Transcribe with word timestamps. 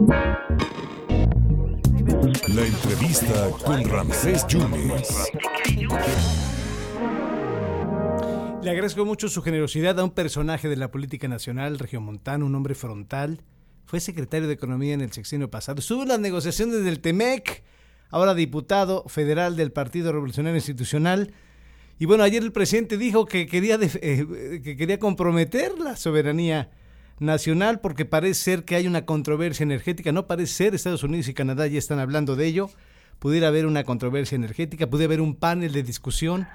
La 0.00 0.14
entrevista 2.64 3.50
con 3.64 3.82
Ramsés 3.84 4.46
Yunes. 4.46 5.32
Le 8.62 8.70
agradezco 8.70 9.04
mucho 9.04 9.28
su 9.28 9.42
generosidad 9.42 9.98
a 9.98 10.04
un 10.04 10.12
personaje 10.12 10.68
de 10.68 10.76
la 10.76 10.92
política 10.92 11.26
nacional, 11.26 11.80
regiomontano, 11.80 12.46
un 12.46 12.54
hombre 12.54 12.76
frontal. 12.76 13.42
Fue 13.86 13.98
secretario 13.98 14.46
de 14.46 14.54
Economía 14.54 14.94
en 14.94 15.00
el 15.00 15.10
sexenio 15.10 15.50
pasado. 15.50 15.80
Estuvo 15.80 16.02
en 16.02 16.08
las 16.10 16.20
negociaciones 16.20 16.84
del 16.84 17.00
TEMEC, 17.00 17.64
ahora 18.10 18.34
diputado 18.34 19.02
federal 19.08 19.56
del 19.56 19.72
Partido 19.72 20.12
Revolucionario 20.12 20.58
Institucional. 20.58 21.32
Y 21.98 22.06
bueno, 22.06 22.22
ayer 22.22 22.44
el 22.44 22.52
presidente 22.52 22.98
dijo 22.98 23.26
que 23.26 23.48
quería, 23.48 23.76
eh, 23.82 24.60
que 24.62 24.76
quería 24.76 25.00
comprometer 25.00 25.76
la 25.76 25.96
soberanía 25.96 26.70
nacional 27.20 27.80
porque 27.80 28.04
parece 28.04 28.42
ser 28.42 28.64
que 28.64 28.76
hay 28.76 28.86
una 28.86 29.04
controversia 29.04 29.64
energética. 29.64 30.12
No 30.12 30.26
parece 30.26 30.52
ser, 30.52 30.74
Estados 30.74 31.02
Unidos 31.02 31.28
y 31.28 31.34
Canadá 31.34 31.66
ya 31.66 31.78
están 31.78 31.98
hablando 31.98 32.36
de 32.36 32.46
ello. 32.46 32.70
Pudiera 33.18 33.48
haber 33.48 33.66
una 33.66 33.84
controversia 33.84 34.36
energética, 34.36 34.86
pudiera 34.86 35.08
haber 35.08 35.20
un 35.20 35.34
panel 35.34 35.72
de 35.72 35.82
discusión 35.82 36.46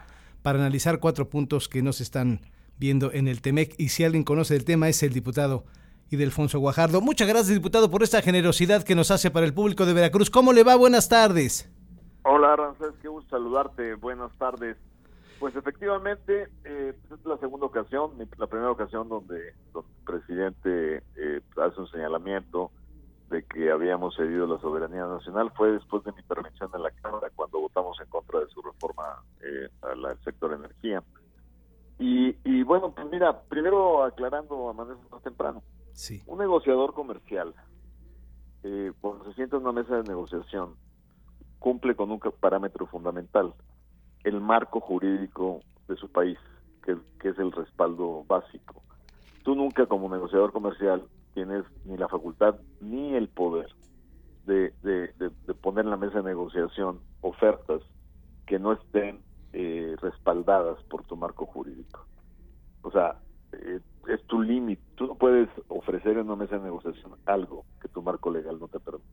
para 0.42 0.60
analizar 0.60 1.00
cuatro 1.00 1.30
puntos 1.30 1.68
que 1.68 1.82
no 1.82 1.94
se 1.94 2.04
están 2.04 2.42
viendo 2.78 3.12
en 3.12 3.28
el 3.28 3.42
TEMEC. 3.42 3.76
Y 3.78 3.90
si 3.90 4.04
alguien 4.04 4.24
conoce 4.24 4.56
el 4.56 4.66
tema 4.66 4.90
es 4.90 5.04
el 5.04 5.14
diputado 5.14 5.66
Idelfonso 6.10 6.60
Guajardo. 6.60 7.02
Muchas 7.02 7.28
gracias, 7.28 7.54
diputado, 7.54 7.90
por 7.90 8.04
esta 8.04 8.22
generosidad 8.22 8.84
que 8.84 8.96
nos 8.96 9.12
hace 9.12 9.32
para 9.32 9.46
el 9.46 9.54
público 9.54 9.86
de 9.86 9.94
Veracruz. 9.94 10.30
¿Cómo 10.30 10.54
le 10.54 10.64
va? 10.64 10.76
Buenas 10.76 11.10
tardes. 11.10 11.70
Hola, 12.24 12.54
Arancés, 12.54 12.94
qué 13.02 13.08
gusto 13.08 13.36
saludarte. 13.36 13.96
Buenas 13.96 14.32
tardes. 14.38 14.78
Pues 15.44 15.58
efectivamente, 15.58 16.48
eh, 16.64 16.94
pues 17.02 17.20
es 17.20 17.26
la 17.26 17.38
segunda 17.38 17.66
ocasión, 17.66 18.12
la 18.38 18.48
primera 18.48 18.72
ocasión 18.72 19.10
donde, 19.10 19.50
el 19.50 19.84
presidente 20.06 21.04
eh, 21.18 21.42
hace 21.58 21.82
un 21.82 21.88
señalamiento 21.90 22.72
de 23.30 23.44
que 23.44 23.70
habíamos 23.70 24.16
cedido 24.16 24.48
la 24.48 24.58
soberanía 24.62 25.06
nacional 25.06 25.52
fue 25.54 25.74
después 25.74 26.02
de 26.06 26.14
mi 26.14 26.22
intervención 26.22 26.72
en 26.74 26.84
la 26.84 26.92
Cámara 26.92 27.30
cuando 27.36 27.60
votamos 27.60 28.00
en 28.00 28.08
contra 28.08 28.40
de 28.40 28.48
su 28.48 28.62
reforma 28.62 29.22
eh, 29.42 29.68
al 29.82 30.18
sector 30.24 30.54
energía. 30.54 31.04
Y, 32.00 32.38
y, 32.46 32.64
bueno, 32.64 32.94
pues 32.96 33.06
mira, 33.12 33.42
primero 33.42 34.06
aclarando 34.06 34.70
a 34.70 34.74
manera 34.74 34.98
más 35.12 35.24
temprano, 35.24 35.62
sí. 35.92 36.24
un 36.26 36.40
negociador 36.40 36.94
comercial, 36.94 37.54
eh, 38.64 38.94
cuando 39.02 39.26
se 39.26 39.34
sienta 39.34 39.58
en 39.58 39.64
una 39.64 39.74
mesa 39.74 39.98
de 39.98 40.04
negociación, 40.04 40.78
cumple 41.60 41.98
con 41.98 42.12
un 42.12 42.22
parámetro 42.40 42.88
fundamental, 42.88 43.54
el 44.24 44.42
marco 44.42 44.80
jurídico 44.80 45.62
de 45.88 45.96
su 45.96 46.10
país, 46.10 46.38
que, 46.84 46.94
es 46.94 47.40
el 47.40 47.52
respaldo 47.52 48.26
básico. 48.28 48.82
Tú 49.44 49.56
nunca 49.56 49.86
como 49.86 50.10
negociador 50.10 50.52
comercial 50.52 51.04
tienes 51.34 51.64
ni 51.86 51.98
la 51.98 52.08
facultad 52.08 52.56
ni 52.82 53.16
el 53.16 53.28
poder 53.30 53.68
de, 54.46 54.74
poner 55.62 55.86
en 55.86 55.92
la 55.92 55.98
mesa 55.98 56.18
de 56.18 56.24
negociación 56.24 57.00
ofertas 57.22 57.82
que 58.46 58.60
no 58.60 58.74
estén 58.74 59.22
eh, 59.54 59.96
respaldadas 60.02 60.82
por 60.84 61.04
tu 61.06 61.16
marco 61.16 61.46
jurídico. 61.46 62.06
O 62.82 62.92
sea, 62.92 63.16
eh, 63.54 63.80
es 64.08 64.24
tu 64.28 64.42
límite. 64.42 64.82
Tú 64.96 65.08
no 65.08 65.16
puedes 65.16 65.50
ofrecer 65.70 66.18
en 66.18 66.26
una 66.26 66.36
mesa 66.36 66.58
de 66.58 66.64
negociación 66.64 67.14
algo 67.26 67.64
que 67.82 67.88
tu 67.88 68.02
marco 68.02 68.30
legal 68.32 68.60
no 68.60 68.68
te 68.68 68.80
permite. 68.80 69.08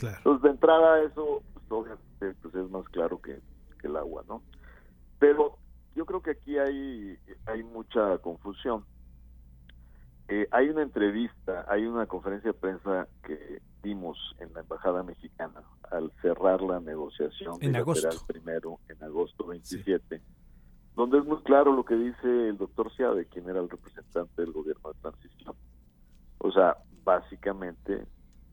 Entonces, 0.00 0.42
de 0.42 0.50
entrada, 0.50 1.02
eso 1.02 1.42
pues, 1.68 2.34
pues, 2.42 2.54
es 2.54 2.70
más 2.70 2.88
claro 2.88 3.20
que, 3.20 3.40
agua, 3.98 4.24
¿no? 4.28 4.42
Pero 5.18 5.58
yo 5.94 6.06
creo 6.06 6.22
que 6.22 6.30
aquí 6.30 6.58
hay, 6.58 7.18
hay 7.46 7.62
mucha 7.64 8.18
confusión. 8.18 8.84
Eh, 10.28 10.46
hay 10.50 10.68
una 10.68 10.82
entrevista, 10.82 11.64
hay 11.68 11.86
una 11.86 12.06
conferencia 12.06 12.52
de 12.52 12.58
prensa 12.58 13.08
que 13.24 13.62
dimos 13.82 14.18
en 14.38 14.52
la 14.52 14.60
Embajada 14.60 15.02
Mexicana 15.02 15.62
al 15.90 16.12
cerrar 16.20 16.60
la 16.60 16.80
negociación 16.80 17.56
en 17.60 17.76
agosto. 17.76 18.08
primero 18.26 18.78
en 18.88 19.02
agosto 19.02 19.46
27, 19.46 20.20
donde 20.94 21.18
es 21.18 21.24
muy 21.24 21.38
claro 21.42 21.72
lo 21.72 21.84
que 21.84 21.94
dice 21.94 22.48
el 22.48 22.58
doctor 22.58 22.92
Seade, 22.94 23.26
quien 23.26 23.48
era 23.48 23.60
el 23.60 23.70
representante 23.70 24.42
del 24.42 24.52
gobierno 24.52 24.92
de 24.92 25.00
transición. 25.00 25.56
O 26.38 26.52
sea, 26.52 26.76
básicamente 27.04 28.06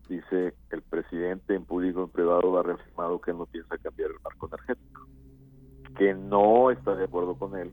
dice 0.08 0.54
el 0.70 0.82
presidente 0.82 1.54
en 1.54 1.64
público 1.64 2.00
y 2.00 2.04
en 2.04 2.10
privado 2.10 2.58
ha 2.58 2.62
reafirmado 2.62 3.20
que 3.20 3.32
él 3.32 3.38
no 3.38 3.46
piensa 3.46 3.76
cambiar 3.78 4.10
el 4.10 4.20
marco 4.22 4.48
energético 4.48 5.06
que 5.98 6.14
no 6.14 6.70
está 6.70 6.94
de 6.94 7.04
acuerdo 7.04 7.36
con 7.36 7.56
él, 7.56 7.72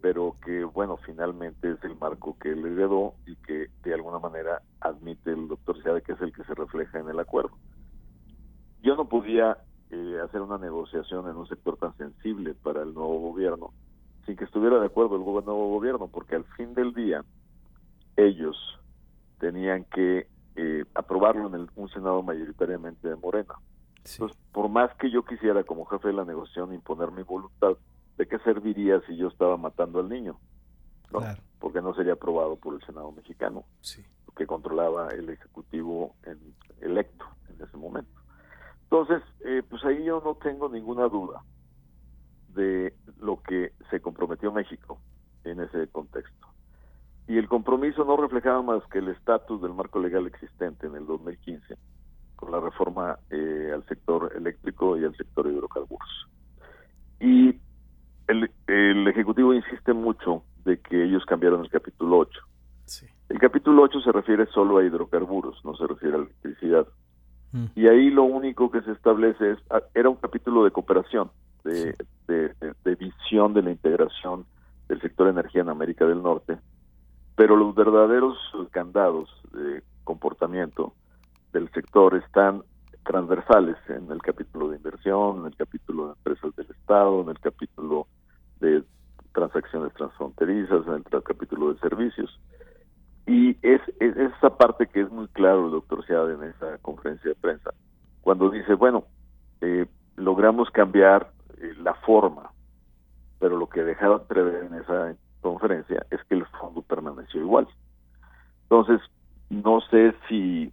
pero 0.00 0.36
que, 0.44 0.64
bueno, 0.64 0.96
finalmente 0.98 1.72
es 1.72 1.84
el 1.84 1.96
marco 1.96 2.36
que 2.38 2.50
él 2.50 2.66
heredó 2.66 3.14
y 3.26 3.36
que 3.36 3.68
de 3.84 3.94
alguna 3.94 4.18
manera 4.18 4.62
admite 4.80 5.30
el 5.30 5.48
doctor 5.48 5.80
Seade 5.82 6.02
que 6.02 6.12
es 6.12 6.20
el 6.20 6.32
que 6.32 6.44
se 6.44 6.54
refleja 6.54 6.98
en 6.98 7.08
el 7.08 7.20
acuerdo. 7.20 7.56
Yo 8.82 8.96
no 8.96 9.08
podía 9.08 9.58
eh, 9.90 10.18
hacer 10.24 10.40
una 10.40 10.58
negociación 10.58 11.28
en 11.28 11.36
un 11.36 11.46
sector 11.46 11.76
tan 11.76 11.96
sensible 11.96 12.54
para 12.54 12.82
el 12.82 12.94
nuevo 12.94 13.20
gobierno 13.20 13.70
sin 14.26 14.36
que 14.36 14.44
estuviera 14.44 14.78
de 14.78 14.86
acuerdo 14.86 15.16
el 15.16 15.22
nuevo 15.22 15.68
gobierno, 15.68 16.08
porque 16.08 16.36
al 16.36 16.44
fin 16.56 16.74
del 16.74 16.94
día 16.94 17.24
ellos 18.16 18.56
tenían 19.38 19.84
que 19.84 20.26
eh, 20.54 20.84
aprobarlo 20.94 21.54
en 21.54 21.68
un 21.74 21.88
Senado 21.88 22.22
mayoritariamente 22.22 23.08
de 23.08 23.16
Morena. 23.16 23.54
Entonces, 24.04 24.36
por 24.52 24.68
más 24.68 24.94
que 24.96 25.10
yo 25.10 25.24
quisiera 25.24 25.64
como 25.64 25.84
jefe 25.86 26.08
de 26.08 26.14
la 26.14 26.24
negociación 26.24 26.74
imponer 26.74 27.10
mi 27.12 27.22
voluntad, 27.22 27.76
¿de 28.16 28.26
qué 28.26 28.38
serviría 28.40 29.00
si 29.06 29.16
yo 29.16 29.28
estaba 29.28 29.56
matando 29.56 30.00
al 30.00 30.08
niño? 30.08 30.38
Porque 31.58 31.80
no 31.80 31.94
sería 31.94 32.14
aprobado 32.14 32.56
por 32.56 32.74
el 32.74 32.84
Senado 32.84 33.12
mexicano, 33.12 33.64
que 34.36 34.46
controlaba 34.46 35.08
el 35.10 35.28
Ejecutivo 35.28 36.16
electo 36.80 37.24
en 37.48 37.64
ese 37.64 37.76
momento. 37.76 38.20
Entonces, 38.84 39.22
eh, 39.44 39.62
pues 39.68 39.84
ahí 39.84 40.04
yo 40.04 40.20
no 40.24 40.34
tengo 40.34 40.68
ninguna 40.68 41.08
duda 41.08 41.42
de 42.48 42.94
lo 43.20 43.42
que 43.42 43.72
se 43.90 44.00
comprometió 44.00 44.52
México 44.52 44.98
en 45.44 45.60
ese 45.60 45.88
contexto. 45.88 46.48
Y 47.28 47.38
el 47.38 47.48
compromiso 47.48 48.04
no 48.04 48.16
reflejaba 48.16 48.62
más 48.62 48.82
que 48.90 48.98
el 48.98 49.08
estatus 49.08 49.62
del 49.62 49.74
marco 49.74 50.00
legal 50.00 50.26
existente 50.26 50.86
en 50.86 50.96
el 50.96 51.06
2015 51.06 51.76
con 52.42 52.50
la 52.50 52.58
reforma 52.58 53.16
eh, 53.30 53.70
al 53.72 53.86
sector 53.86 54.32
eléctrico 54.36 54.98
y 54.98 55.04
al 55.04 55.16
sector 55.16 55.46
hidrocarburos. 55.46 56.26
Y 57.20 57.54
el, 58.26 59.06
Ejecutivo 59.06 59.54
insiste 59.54 59.92
mucho 59.92 60.42
de 60.64 60.80
que 60.80 61.04
ellos 61.04 61.24
cambiaron 61.24 61.60
el 61.60 61.70
capítulo 61.70 62.18
8. 62.18 62.40
El 63.28 63.38
capítulo 63.38 63.82
8 63.82 64.00
se 64.00 64.10
refiere 64.10 64.46
solo 64.46 64.78
a 64.78 64.84
hidrocarburos, 64.84 65.64
no 65.64 65.76
se 65.76 65.86
refiere 65.86 66.16
a 66.16 66.18
electricidad. 66.18 66.86
Mm. 67.52 67.66
Y 67.76 67.86
ahí 67.86 68.10
lo 68.10 68.24
único 68.24 68.72
que 68.72 68.82
se 68.82 68.90
establece 68.90 69.52
es, 69.52 69.58
ah, 69.70 69.80
era 69.94 70.08
un 70.08 70.16
capítulo 70.16 70.64
de 70.64 70.72
cooperación, 70.72 71.30
de, 71.62 71.94
de, 72.26 72.94
visión 72.96 73.54
de 73.54 73.62
la 73.62 73.70
integración 73.70 74.46
del 74.88 75.00
sector 75.00 75.28
energía 75.28 75.62
en 75.62 75.68
América 75.68 76.06
del 76.06 76.22
Norte, 76.22 76.58
pero 77.36 77.54
los 77.54 77.72
verdaderos 77.74 78.36
candados 78.72 79.30
de 79.52 79.82
comportamiento 80.02 80.92
del 81.52 81.70
sector 81.72 82.16
están 82.16 82.62
transversales 83.04 83.76
en 83.88 84.10
el 84.10 84.22
capítulo 84.22 84.68
de 84.68 84.76
inversión, 84.76 85.40
en 85.40 85.46
el 85.46 85.56
capítulo 85.56 86.06
de 86.06 86.12
empresas 86.12 86.56
del 86.56 86.70
Estado, 86.70 87.20
en 87.22 87.28
el 87.30 87.40
capítulo 87.40 88.06
de 88.60 88.84
transacciones 89.32 89.92
transfronterizas, 89.94 90.86
en 90.86 90.94
el 90.94 91.22
capítulo 91.22 91.72
de 91.72 91.80
servicios. 91.80 92.38
Y 93.26 93.56
es, 93.62 93.80
esa 94.00 94.56
parte 94.56 94.86
que 94.86 95.02
es 95.02 95.10
muy 95.10 95.28
claro 95.28 95.66
el 95.66 95.72
doctor 95.72 96.04
Seade 96.06 96.34
en 96.34 96.42
esa 96.44 96.78
conferencia 96.78 97.30
de 97.30 97.36
prensa, 97.36 97.70
cuando 98.20 98.50
dice, 98.50 98.74
bueno, 98.74 99.04
eh, 99.60 99.86
logramos 100.16 100.70
cambiar 100.70 101.30
eh, 101.58 101.74
la 101.80 101.94
forma, 101.94 102.50
pero 103.38 103.56
lo 103.56 103.68
que 103.68 103.82
dejaba 103.82 104.24
prever 104.24 104.64
en 104.64 104.74
esa 104.74 105.14
conferencia 105.40 106.04
es 106.10 106.22
que 106.24 106.34
el 106.34 106.46
fondo 106.46 106.82
permaneció 106.82 107.40
igual. 107.40 107.66
Entonces, 108.64 109.00
no 109.50 109.80
sé 109.82 110.14
si 110.28 110.71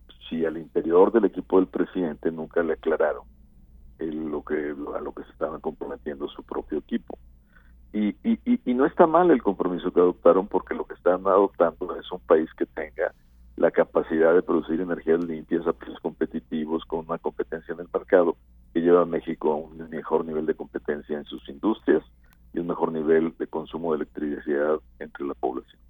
del 1.08 1.26
equipo 1.26 1.58
del 1.58 1.68
presidente 1.68 2.32
nunca 2.32 2.62
le 2.62 2.74
aclararon 2.74 3.24
lo 4.00 4.44
que 4.44 4.56
a 4.96 5.02
lo 5.02 5.14
que 5.14 5.24
se 5.24 5.32
estaban 5.32 5.60
comprometiendo 5.60 6.28
su 6.28 6.44
propio 6.44 6.80
equipo. 6.80 7.18
Y, 7.92 8.10
y, 8.24 8.40
y, 8.46 8.74
no 8.76 8.86
está 8.86 9.08
mal 9.08 9.32
el 9.32 9.42
compromiso 9.42 9.92
que 9.92 10.00
adoptaron 10.00 10.48
porque 10.48 10.76
lo 10.76 10.86
que 10.86 10.94
están 10.94 11.26
adoptando 11.26 11.96
es 12.00 12.12
un 12.12 12.20
país 12.20 12.48
que 12.56 12.68
tenga 12.68 13.14
la 13.56 13.72
capacidad 13.72 14.34
de 14.36 14.44
producir 14.44 14.80
energías 14.80 15.24
limpias 15.24 15.66
a 15.66 15.74
precios 15.74 16.00
competitivos 16.00 16.86
con 16.86 17.06
una 17.08 17.18
competencia 17.18 17.74
en 17.74 17.80
el 17.80 17.90
mercado 17.92 18.38
que 18.74 18.82
lleva 18.82 19.02
a 19.02 19.06
México 19.06 19.52
a 19.52 19.56
un 19.56 19.90
mejor 19.90 20.24
nivel 20.24 20.46
de 20.46 20.54
competencia 20.54 21.18
en 21.18 21.26
sus 21.26 21.50
industrias 21.50 22.04
y 22.54 22.60
un 22.60 22.68
mejor 22.68 22.92
nivel 22.92 23.34
de 23.40 23.48
consumo 23.48 23.92
de 23.92 24.04
electricidad 24.04 24.80
entre 25.00 25.26
la 25.26 25.34
población. 25.34 25.82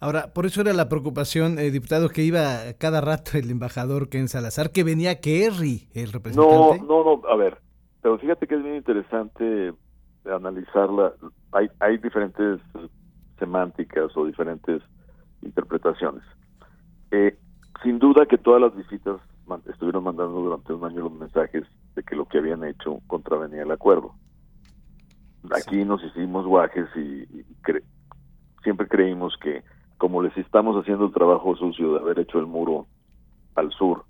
Ahora, 0.00 0.32
por 0.32 0.46
eso 0.46 0.62
era 0.62 0.72
la 0.72 0.88
preocupación, 0.88 1.58
eh, 1.58 1.70
diputado, 1.70 2.08
que 2.08 2.22
iba 2.22 2.40
cada 2.78 3.00
rato 3.00 3.32
el 3.36 3.50
embajador 3.50 4.08
Ken 4.08 4.28
Salazar, 4.28 4.70
que 4.70 4.82
venía 4.82 5.20
Kerry, 5.20 5.88
el 5.92 6.12
representante. 6.12 6.80
No, 6.80 7.04
no, 7.04 7.04
no, 7.04 7.28
a 7.28 7.36
ver, 7.36 7.58
pero 8.00 8.18
fíjate 8.18 8.46
que 8.46 8.54
es 8.54 8.62
bien 8.62 8.76
interesante 8.76 9.74
analizarla. 10.24 11.12
Hay, 11.52 11.68
hay 11.80 11.98
diferentes 11.98 12.60
semánticas 13.38 14.16
o 14.16 14.24
diferentes 14.24 14.82
interpretaciones. 15.42 16.22
Eh, 17.10 17.36
sin 17.82 17.98
duda 17.98 18.26
que 18.26 18.38
todas 18.38 18.60
las 18.60 18.74
visitas 18.76 19.20
estuvieron 19.68 20.04
mandando 20.04 20.40
durante 20.40 20.72
un 20.72 20.84
año 20.84 21.02
los 21.02 21.12
mensajes 21.12 21.64
de 21.96 22.02
que 22.02 22.14
lo 22.14 22.26
que 22.26 22.38
habían 22.38 22.64
hecho 22.64 23.00
contravenía 23.06 23.62
el 23.62 23.70
acuerdo. 23.70 24.14
Aquí 25.56 25.84
nos 25.84 26.02
hicimos 26.04 26.46
guajes 26.46 26.86
y, 26.96 27.26
siempre 28.62 28.88
creímos 28.88 29.36
que 29.38 29.62
como 29.98 30.22
les 30.22 30.36
estamos 30.36 30.76
haciendo 30.76 31.06
el 31.06 31.12
trabajo 31.12 31.54
sucio 31.56 31.92
de 31.92 32.00
haber 32.00 32.20
hecho 32.20 32.38
el 32.38 32.46
muro 32.46 32.86
al 33.54 33.70
sur, 33.72 34.04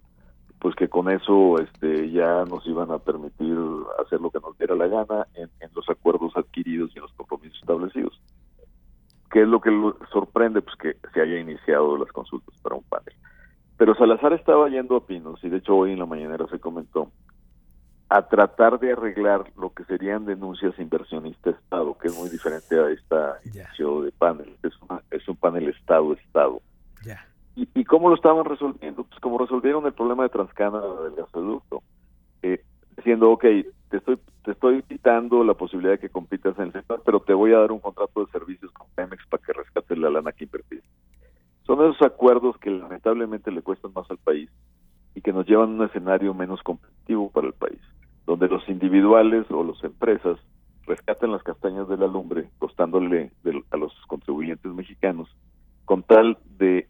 pues 0.61 0.76
que 0.76 0.88
con 0.88 1.11
eso 1.11 1.58
este 1.58 2.11
ya 2.11 2.44
nos 2.44 2.67
iban 2.67 2.91
a 2.91 2.99
permitir 2.99 3.56
hacer 3.99 4.20
lo 4.20 4.31
que 4.31 4.38
nos 4.41 4.56
diera 4.58 4.75
la 4.75 4.87
gana 4.87 5.26
en, 5.35 5.49
los 5.75 5.88
acuerdos 5.88 6.37
adquiridos 6.37 6.91
y 6.94 6.99
en 6.99 7.02
los 7.02 7.12
compromisos 7.14 7.58
establecidos. 7.61 8.20
¿Qué 9.32 9.43
es 9.43 9.49
lo 9.49 9.61
que 9.61 9.70
sorprende? 10.12 10.61
Pues 10.61 10.76
que 10.76 10.97
se 11.12 11.20
haya 11.23 11.38
iniciado 11.38 11.97
las 11.97 12.12
consultas 12.12 12.55
para 12.62 12.76
un 12.76 12.85
panel. 12.85 13.14
Pero 13.79 13.94
Salazar 13.94 14.35
estaba 14.35 14.69
yendo 14.69 14.97
a 14.97 15.06
Pinos, 15.06 15.43
y 15.43 15.49
de 15.49 15.56
hecho 15.56 15.75
hoy 15.75 15.93
en 15.93 16.00
la 16.00 16.06
mañanera 16.06 16.47
se 16.49 16.61
comentó, 16.61 17.11
a 18.11 18.23
tratar 18.23 18.81
de 18.81 18.93
arreglar 18.93 19.45
lo 19.57 19.73
que 19.73 19.85
serían 19.85 20.25
denuncias 20.27 20.77
inversionista-Estado, 20.81 21.97
que 21.97 22.09
es 22.09 22.19
muy 22.19 22.29
diferente 22.29 22.77
a 22.77 22.91
esta 22.91 23.39
inicio 23.45 24.03
de 24.03 24.11
panel. 24.11 24.57
Es, 24.65 24.73
es 25.12 25.29
un 25.29 25.37
panel 25.37 25.69
Estado-Estado. 25.69 26.61
¿Y, 27.55 27.69
¿Y, 27.73 27.85
cómo 27.85 28.09
lo 28.09 28.17
estaban 28.17 28.45
resolviendo? 28.45 29.05
Pues 29.05 29.21
como 29.21 29.39
resolvieron 29.39 29.87
el 29.87 29.93
problema 29.93 30.25
de 30.25 30.29
Transcana 30.29 30.81
del 30.81 31.15
gasoducto, 31.15 31.83
eh, 32.43 32.65
diciendo, 32.97 33.31
ok, 33.31 33.45
te 33.91 33.97
estoy, 33.97 34.19
te 34.45 34.53
estoy 34.53 34.83
quitando 34.83 35.45
la 35.45 35.55
posibilidad 35.55 35.93
de 35.93 35.99
que 36.01 36.09
compitas 36.09 36.59
en 36.59 36.67
el 36.67 36.73
sector, 36.73 37.03
pero 37.05 37.21
te 37.21 37.33
voy 37.33 37.53
a 37.53 37.59
dar 37.59 37.71
un 37.71 37.81
contrato 37.81 38.25
de 38.25 38.33
servicios 38.33 38.73
con 38.73 38.89
Pemex 38.95 39.25
para 39.29 39.43
que 39.45 39.53
rescates 39.53 39.99
la 39.99 40.11
lana 40.11 40.33
que 40.33 40.45
invertiste. 40.45 40.89
Son 41.65 41.81
esos 41.81 42.03
acuerdos 42.03 42.57
que 42.59 42.71
lamentablemente 42.71 43.53
le 43.53 43.62
cuestan 43.62 43.93
más 43.95 44.11
al 44.11 44.19
país 44.19 44.51
y 45.15 45.21
que 45.21 45.33
nos 45.33 45.47
llevan 45.47 45.71
a 45.71 45.75
un 45.75 45.85
escenario 45.85 46.35
menos 46.35 46.62
competitivo 46.62 47.31
para 47.31 47.49
el 47.49 47.53
país, 47.53 47.81
individuales 48.70 49.46
o 49.50 49.64
las 49.64 49.82
empresas 49.84 50.38
rescaten 50.87 51.32
las 51.32 51.43
castañas 51.43 51.88
de 51.88 51.96
la 51.96 52.06
lumbre, 52.06 52.49
costándole 52.58 53.32
a 53.70 53.76
los 53.76 53.93
contribuyentes 54.06 54.72
mexicanos, 54.72 55.28
con 55.84 56.02
tal 56.02 56.38
de 56.58 56.88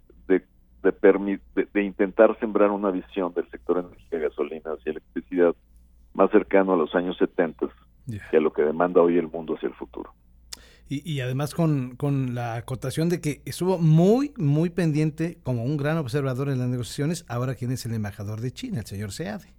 de, 0.82 1.67
de, 1.73 1.82
intentar 1.82 2.38
sembrar 2.38 2.71
una 2.71 2.91
visión 2.91 3.32
del 3.35 3.49
sector 3.50 3.79
energía, 3.79 4.19
gasolinas 4.19 4.79
y 4.85 4.91
electricidad 4.91 5.55
más 6.15 6.31
cercano 6.31 6.73
a 6.73 6.77
los 6.77 6.94
años 6.94 7.17
70 7.19 7.67
que 8.31 8.37
a 8.37 8.41
lo 8.41 8.53
que 8.53 8.62
demanda 8.62 9.00
hoy 9.00 9.19
el 9.19 9.29
mundo 9.29 9.55
hacia 9.55 9.69
el 9.69 9.75
futuro. 9.75 10.12
Y, 10.88 11.09
y, 11.09 11.21
además 11.21 11.55
con, 11.55 11.94
con 11.94 12.35
la 12.35 12.56
acotación 12.56 13.09
de 13.09 13.21
que 13.21 13.43
estuvo 13.44 13.79
muy, 13.79 14.33
muy 14.37 14.71
pendiente 14.71 15.38
como 15.44 15.62
un 15.62 15.76
gran 15.76 15.99
observador 15.99 16.49
en 16.49 16.59
las 16.59 16.69
negociaciones, 16.69 17.25
ahora 17.29 17.55
quién 17.55 17.71
es 17.71 17.87
el 17.87 17.94
embajador 17.94 18.41
de 18.41 18.50
China, 18.50 18.81
el 18.81 18.87
señor 18.87 19.12
Seade. 19.12 19.55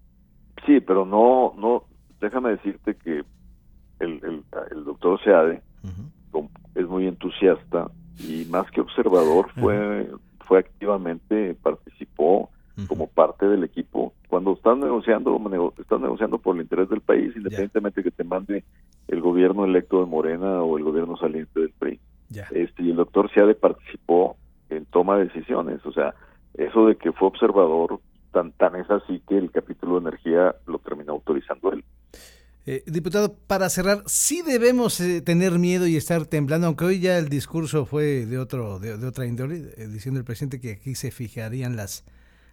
Sí, 0.66 0.82
pero 0.82 1.06
no, 1.06 1.54
no, 1.58 1.86
déjame 2.22 2.52
decirte 2.52 2.96
que 2.96 3.24
el, 4.00 4.44
el, 4.72 4.86
doctor 4.86 5.22
Seade 5.24 5.62
es 6.76 6.88
muy 6.88 7.08
entusiasta 7.08 7.92
y 8.18 8.46
más 8.50 8.70
que 8.72 8.82
observador 8.82 9.50
fue 9.60 10.08
fue 10.52 10.60
activamente, 10.60 11.56
participó 11.64 12.50
como 12.88 13.08
parte 13.08 13.48
del 13.48 13.64
equipo. 13.64 14.14
Cuando 14.28 14.52
estás 14.52 14.78
negociando, 14.78 15.40
estás 15.80 16.02
negociando 16.02 16.40
por 16.40 16.58
el 16.58 16.64
interés 16.64 16.90
del 16.90 17.00
país, 17.00 17.34
independientemente 17.38 18.04
que 18.04 18.12
te 18.12 18.26
mande 18.26 18.66
el 19.08 19.22
gobierno 19.22 19.64
electo 19.64 20.02
de 20.02 20.08
Morena 20.08 20.62
o 20.62 20.78
el 20.78 20.84
gobierno 20.84 21.16
saliente 21.16 21.58
del 21.58 21.72
PRI. 21.72 22.02
Este, 22.52 22.84
y 22.84 22.90
el 22.90 22.98
doctor 22.98 23.32
Seade 23.32 23.56
participó 23.56 24.36
en 24.70 24.86
toma 24.88 25.18
de 25.18 25.26
decisiones. 25.28 25.86
O 25.86 25.94
sea, 25.94 26.16
eso 26.56 26.88
de 26.88 26.98
que 26.98 27.14
fue 27.14 27.30
observador, 27.30 28.02
tan, 28.32 28.52
tan 28.54 28.76
es 28.76 28.90
así 28.90 29.22
que 29.28 29.38
el 29.38 29.52
capítulo 29.52 30.00
de 30.00 30.10
energía 30.10 30.56
lo 30.66 30.80
terminó 30.80 31.14
autorizando 31.14 31.72
él. 31.72 31.84
Eh, 32.68 32.84
diputado, 32.86 33.36
para 33.48 33.70
cerrar, 33.70 34.04
sí 34.06 34.44
debemos 34.44 35.00
eh, 35.02 35.22
tener 35.22 35.58
miedo 35.58 35.88
y 35.88 35.98
estar 35.98 36.28
temblando, 36.28 36.68
aunque 36.68 36.86
hoy 36.86 37.00
ya 37.00 37.18
el 37.18 37.28
discurso 37.28 37.88
fue 37.88 38.28
de 38.28 38.38
otro 38.38 38.78
de, 38.80 38.94
otra 39.06 39.26
índole, 39.26 39.74
eh, 39.78 39.88
diciendo 39.88 40.20
el 40.20 40.26
presidente 40.26 40.62
que 40.62 40.74
aquí 40.74 40.94
se 40.94 41.10
fijarían 41.10 41.76
las 41.76 42.06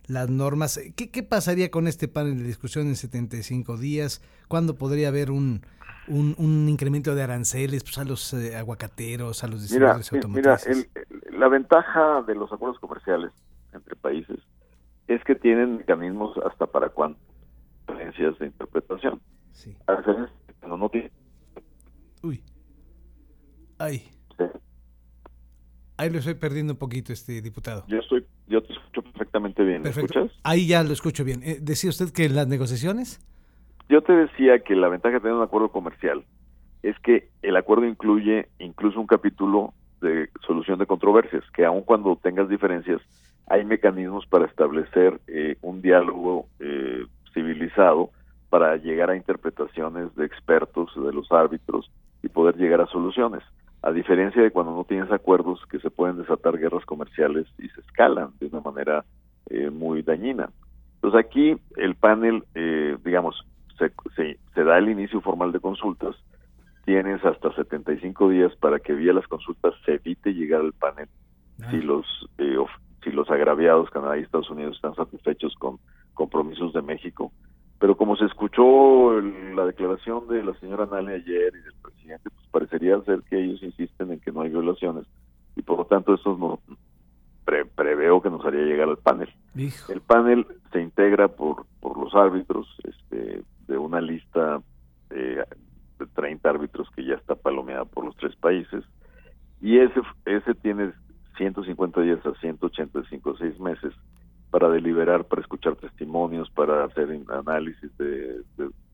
las 0.07 0.31
normas. 0.31 0.81
¿Qué, 0.97 1.11
¿Qué, 1.11 1.23
pasaría 1.23 1.71
con 1.71 1.87
este 1.87 2.09
panel 2.09 2.39
de 2.39 2.45
discusión 2.45 2.87
en 2.87 2.97
75 2.97 3.77
días? 3.77 4.23
¿Cuándo 4.49 4.75
podría 4.75 5.09
haber 5.09 5.31
un, 5.31 5.61
un, 6.07 6.67
incremento 6.67 7.15
de 7.15 7.23
aranceles 7.23 7.85
pues, 7.85 7.99
a 7.99 8.05
los 8.05 8.33
aguacateros, 8.33 9.45
a 9.45 9.49
los 9.49 9.61
distribuidores 9.61 10.11
automotrices? 10.11 10.89
Mira, 10.97 11.39
la 11.39 11.49
ventaja 11.49 12.23
de 12.23 12.35
los 12.35 12.51
acuerdos 12.51 12.81
comerciales 12.81 13.33
entre 13.75 13.95
países 13.97 14.39
es 15.09 15.25
que 15.25 15.35
tienen 15.35 15.79
mecanismos 15.79 16.37
hasta 16.47 16.67
para 16.67 16.91
cuánto 16.91 17.19
diferencias 17.89 18.39
de 18.39 18.47
interpretación. 18.47 19.21
Sí. 19.53 19.77
no 20.67 20.89
tiene. 20.89 21.11
Uy. 22.23 22.43
Ay. 23.79 24.09
Ahí 25.97 26.11
lo 26.11 26.19
estoy 26.19 26.35
perdiendo 26.35 26.75
un 26.75 26.79
poquito, 26.79 27.13
este 27.13 27.41
diputado. 27.41 27.85
Yo 27.89 27.99
estoy, 27.99 28.25
yo 28.47 28.63
te 28.63 28.73
escucho 28.73 29.03
perfectamente 29.03 29.65
bien. 29.65 29.83
¿Me 29.83 29.89
escuchas? 29.89 30.31
Ahí 30.45 30.69
ya 30.69 30.85
lo 30.85 30.93
escucho 30.93 31.25
bien. 31.25 31.43
Eh, 31.43 31.59
¿Decía 31.61 31.91
usted 31.91 32.13
que 32.13 32.29
las 32.29 32.47
negociaciones? 32.47 33.19
Yo 33.89 34.03
te 34.03 34.13
decía 34.13 34.61
que 34.61 34.77
la 34.77 34.89
ventaja 34.89 35.15
de 35.15 35.21
tener 35.21 35.35
un 35.35 35.43
acuerdo 35.43 35.71
comercial 35.71 36.25
es 36.83 36.97
que 37.01 37.31
el 37.43 37.57
acuerdo 37.57 37.87
incluye 37.87 38.49
incluso 38.59 39.01
un 39.01 39.07
capítulo 39.07 39.75
de 40.01 40.29
solución 40.47 40.79
de 40.79 40.87
controversias, 40.87 41.43
que 41.53 41.65
aun 41.65 41.83
cuando 41.83 42.15
tengas 42.17 42.49
diferencias, 42.49 43.01
hay 43.49 43.65
mecanismos 43.65 44.27
para 44.27 44.47
establecer 44.47 45.21
eh, 45.27 45.57
un 45.63 45.81
diálogo 45.81 46.47
eh, 46.61 47.05
civilizado 47.33 48.11
para 48.51 48.77
llegar 48.77 49.11
a 49.11 49.17
interpretaciones 49.17 50.15
de 50.17 50.25
expertos, 50.25 50.91
de 50.95 51.13
los 51.13 51.31
árbitros 51.31 51.91
y 52.23 52.29
poder 52.29 52.57
llegar 52.57 52.81
a 52.81 52.87
soluciones. 52.87 53.43
A 53.83 53.93
diferencia 53.93 54.43
de 54.43 54.51
cuando 54.51 54.75
no 54.75 54.85
tienes 54.85 55.11
acuerdos 55.13 55.61
que 55.71 55.79
se 55.79 55.91
pueden 55.91 56.19
desatar 56.19 56.59
guerras 56.59 56.85
comerciales 56.85 57.47
y 57.59 57.69
se 57.69 57.81
escalan 57.81 58.31
de 58.41 58.47
una 58.47 58.61
manera 58.61 59.05
eh, 59.51 59.71
muy 59.71 60.03
dañina. 60.03 60.51
Entonces 60.97 61.25
aquí 61.25 61.57
el 61.77 61.95
panel, 61.95 62.43
eh, 62.55 62.97
digamos, 63.05 63.47
se, 63.79 63.93
se, 64.55 64.65
da 64.65 64.79
el 64.79 64.89
inicio 64.89 65.21
formal 65.21 65.53
de 65.53 65.61
consultas, 65.61 66.17
tienes 66.85 67.25
hasta 67.25 67.53
75 67.55 68.31
días 68.31 68.55
para 68.57 68.81
que 68.81 68.95
vía 68.95 69.13
las 69.13 69.29
consultas 69.29 69.75
se 69.85 69.95
evite 69.95 70.35
llegar 70.35 70.63
al 70.63 70.73
panel 70.73 71.09
si 71.71 71.77
ah. 71.77 71.85
los 71.85 72.07
eh, 72.39 72.57
si 73.03 73.11
los 73.11 73.31
agraviados 73.31 73.91
Canadá 73.91 74.19
y 74.19 74.23
Estados 74.23 74.51
Unidos 74.51 74.77
están 74.77 74.95
satisfechos 74.95 75.55
con 75.57 75.79
compromisos 76.15 76.73
de 76.73 76.83
México. 76.83 77.33
Pero 77.79 77.97
como 77.97 78.17
se 78.17 78.25
escuchó 78.25 79.21
la 79.21 79.65
declaración 79.65 80.27
de 80.29 80.43
la 80.43 80.55
señora 80.59 80.87
Nale 80.87 81.15
ayer 81.15 81.53
y 81.55 81.63
del 81.63 81.75
presidente, 81.81 82.29
pues 82.31 82.47
parecería 82.51 83.01
ser 83.03 83.23
que 83.23 83.39
ellos 83.39 83.63
insisten 83.63 84.13
en 84.13 84.21
que 84.21 84.33
no 84.33 84.41
hay 84.41 84.51
violaciones 84.51 85.07
y 85.55 85.63
por 85.63 85.79
lo 85.79 85.85
tanto 85.85 86.15
eso 86.15 86.37
no 86.37 86.61
preveo 87.75 88.21
que 88.21 88.31
nos 88.31 88.45
haría 88.45 88.63
llegar 88.63 88.89
al 88.89 88.99
panel. 88.99 89.29
El 89.89 90.01
panel 90.01 90.47
se 90.73 90.83
integra 90.83 91.29
por 91.29 91.67
por 91.81 91.97
los 91.99 92.15
árbitros 92.15 92.67
este, 92.85 93.43
de 93.67 93.79
una 93.79 94.01
lista 94.01 94.61
de 95.09 95.45
30 96.15 96.49
árbitros 96.49 96.89
que 96.95 97.05
ya 97.05 97.15
está 97.15 97.35
palomeada 97.35 97.85
por 97.85 98.05
los 98.05 98.17
tres 98.17 98.37
países. 98.37 98.85
Y 99.61 99.79
ese 99.79 100.01
ese 100.27 100.55
tiene 100.55 100.93
150 101.39 102.01
días 102.03 102.25
a 102.27 102.35
185 102.79 103.37
seis 103.39 103.59
meses 103.61 103.93
para 104.51 104.69
deliberar, 104.69 105.25
para 105.25 105.43
escuchar 105.43 105.77
testimonios, 105.77 106.51
para 106.51 106.85
hacer 106.85 107.21
análisis 107.29 107.97
de, 107.99 108.41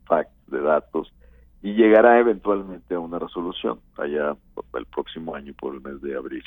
facts, 0.05 0.35
de 0.49 0.61
datos, 0.61 1.13
y 1.63 1.75
llegará 1.75 2.19
eventualmente 2.19 2.95
a 2.95 3.01
una 3.01 3.19
resolución 3.19 3.81
allá 3.97 4.37
el 4.75 4.87
próximo 4.87 5.35
año 5.35 5.55
por 5.59 5.75
el 5.75 5.81
mes 5.81 6.01
de 6.03 6.17
abril. 6.17 6.45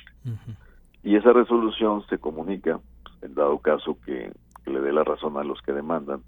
Y 1.04 1.16
esa 1.16 1.32
resolución 1.32 2.06
se 2.10 2.18
comunica, 2.18 2.80
en 3.22 3.34
dado 3.34 3.58
caso 3.60 3.98
que, 4.06 4.32
le 4.66 4.82
dé 4.82 4.92
la 4.92 5.06
razón 5.06 5.38
a 5.38 5.46
los 5.46 5.62
que 5.62 5.72
demandan. 5.72 6.22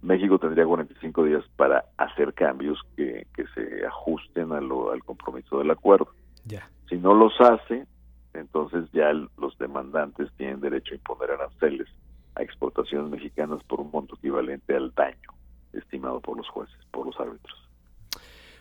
México 0.00 0.38
tendría 0.38 0.64
45 0.64 1.24
días 1.24 1.44
para 1.56 1.84
hacer 1.98 2.32
cambios 2.32 2.80
que, 2.96 3.26
que 3.34 3.44
se 3.48 3.84
ajusten 3.84 4.50
a 4.52 4.62
lo, 4.62 4.92
al 4.92 5.04
compromiso 5.04 5.58
del 5.58 5.70
acuerdo. 5.70 6.08
Si 6.88 6.96
no 6.96 7.12
los 7.12 7.38
hace, 7.38 7.86
entonces 8.36 8.88
ya 8.92 9.12
los 9.12 9.56
demandantes 9.58 10.30
tienen 10.36 10.60
derecho 10.60 10.92
a 10.92 10.96
imponer 10.96 11.30
aranceles 11.32 11.88
a 12.34 12.42
exportaciones 12.42 13.10
mexicanas 13.10 13.62
por 13.64 13.80
un 13.80 13.90
monto 13.90 14.16
equivalente 14.16 14.76
al 14.76 14.92
daño 14.94 15.30
estimado 15.72 16.20
por 16.20 16.36
los 16.36 16.48
jueces, 16.48 16.76
por 16.90 17.06
los 17.06 17.18
árbitros. 17.18 17.54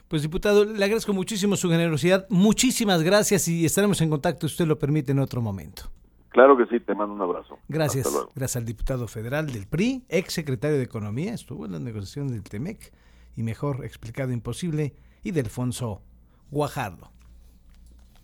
Pues 0.08 0.22
diputado, 0.22 0.65
le 0.65 0.84
agradezco 0.84 1.13
muchísimo 1.13 1.55
su 1.55 1.70
generosidad, 1.70 2.27
muchísimas 2.29 3.01
gracias 3.01 3.48
y 3.48 3.65
estaremos 3.65 4.00
en 4.01 4.10
contacto, 4.10 4.48
si 4.48 4.53
usted 4.53 4.67
lo 4.67 4.77
permite, 4.77 5.12
en 5.12 5.20
otro 5.20 5.41
momento. 5.41 5.84
Claro 6.29 6.58
que 6.58 6.65
sí, 6.67 6.79
te 6.79 6.94
mando 6.94 7.15
un 7.15 7.22
abrazo. 7.22 7.58
Gracias. 7.70 8.08
Gracias 8.36 8.58
al 8.58 8.65
diputado 8.65 9.08
federal 9.08 9.48
del 9.48 9.67
PRI, 9.67 10.05
ex 10.10 10.34
secretario 10.34 10.77
de 10.77 10.84
Economía, 10.84 11.34
estuvo 11.34 11.65
en 11.65 11.72
las 11.72 11.82
negociaciones 11.82 12.34
del 12.34 12.44
TEMEC 12.44 12.94
y 13.36 13.44
mejor 13.44 13.84
explicado 13.84 14.32
imposible, 14.32 14.96
y 15.24 15.32
de 15.32 15.41
Alfonso 15.41 16.01
Guajardo. 16.51 17.12